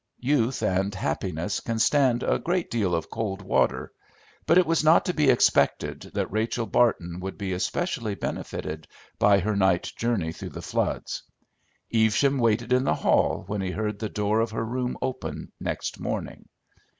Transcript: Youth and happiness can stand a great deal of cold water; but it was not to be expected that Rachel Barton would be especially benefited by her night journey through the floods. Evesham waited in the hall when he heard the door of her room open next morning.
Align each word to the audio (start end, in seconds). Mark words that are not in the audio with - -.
Youth 0.23 0.63
and 0.63 0.95
happiness 0.95 1.59
can 1.59 1.77
stand 1.77 2.23
a 2.23 2.39
great 2.39 2.71
deal 2.71 2.95
of 2.95 3.11
cold 3.11 3.43
water; 3.43 3.93
but 4.47 4.57
it 4.57 4.65
was 4.65 4.83
not 4.83 5.05
to 5.05 5.13
be 5.13 5.29
expected 5.29 6.09
that 6.15 6.31
Rachel 6.31 6.65
Barton 6.65 7.19
would 7.19 7.37
be 7.37 7.53
especially 7.53 8.15
benefited 8.15 8.87
by 9.19 9.37
her 9.41 9.55
night 9.55 9.93
journey 9.95 10.31
through 10.31 10.49
the 10.49 10.61
floods. 10.63 11.21
Evesham 11.93 12.39
waited 12.39 12.73
in 12.73 12.83
the 12.83 12.95
hall 12.95 13.43
when 13.45 13.61
he 13.61 13.69
heard 13.69 13.99
the 13.99 14.09
door 14.09 14.39
of 14.39 14.49
her 14.49 14.65
room 14.65 14.97
open 15.03 15.51
next 15.59 15.99
morning. 15.99 16.49